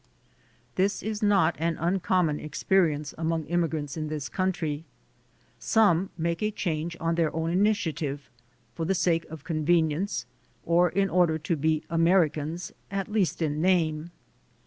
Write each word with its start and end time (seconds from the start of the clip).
This 0.77 1.03
is 1.03 1.21
not 1.21 1.55
an 1.59 1.77
uncommon 1.77 2.39
experience 2.39 3.13
among 3.19 3.43
immi 3.45 3.69
grants 3.69 3.95
in 3.95 4.07
this 4.07 4.29
country. 4.29 4.83
Some 5.59 6.09
make 6.17 6.41
a 6.41 6.49
change 6.49 6.97
on 6.99 7.13
their 7.13 7.31
own 7.35 7.51
initiative, 7.51 8.27
for 8.73 8.83
the 8.83 8.95
sake 8.95 9.25
of 9.29 9.43
convenience, 9.43 10.25
or 10.65 10.89
in 10.89 11.07
order 11.11 11.37
to 11.37 11.55
be 11.55 11.83
Americans 11.91 12.71
at 12.89 13.11
least 13.11 13.43
in 13.43 13.61
name. 13.61 14.09